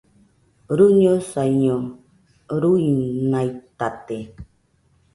[0.77, 1.75] Rɨñosaiño,
[2.61, 4.17] ruinaitate.